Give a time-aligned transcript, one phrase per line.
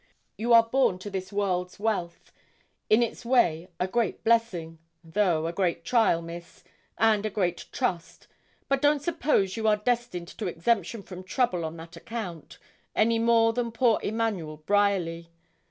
[0.35, 2.31] 'You are born to this world's wealth;
[2.89, 6.63] in its way a great blessing, though a great trial, Miss,
[6.97, 8.25] and a great trust;
[8.67, 12.57] but don't suppose you are destined to exemption from trouble on that account,
[12.95, 15.29] any more than poor Emmanuel Bryerly.